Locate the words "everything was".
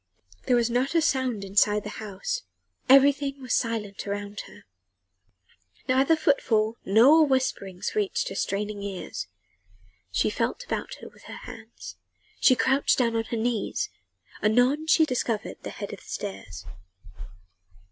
2.89-3.53